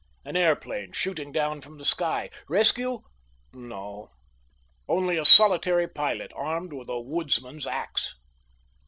[0.25, 2.31] An airplane shooting down from the sky.
[2.49, 3.01] Rescue?
[3.53, 4.09] No.
[4.87, 8.15] Only a solitary pilot, armed with a woodsman's ax.